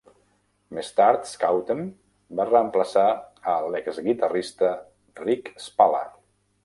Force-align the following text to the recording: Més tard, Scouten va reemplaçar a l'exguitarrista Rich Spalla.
Més 0.75 0.87
tard, 0.99 1.27
Scouten 1.31 1.83
va 2.39 2.47
reemplaçar 2.51 3.05
a 3.51 3.53
l'exguitarrista 3.75 4.73
Rich 5.21 5.53
Spalla. 5.67 6.03